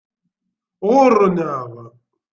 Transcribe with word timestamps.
Ɣurren-aɣ. 0.89 1.69